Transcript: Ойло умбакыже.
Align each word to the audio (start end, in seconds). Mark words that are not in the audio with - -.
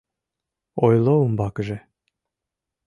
Ойло 0.85 1.13
умбакыже. 1.25 1.77